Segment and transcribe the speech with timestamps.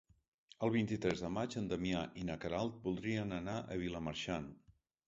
[0.67, 4.55] El vint-i-tres de maig en Damià i na Queralt voldrien anar a Vilamarxant.